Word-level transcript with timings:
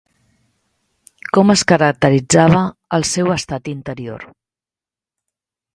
Com 1.37 1.53
es 1.55 1.65
caracteritzava 1.73 2.63
el 2.99 3.07
seu 3.13 3.33
estat 3.39 3.73
interior? 3.77 4.27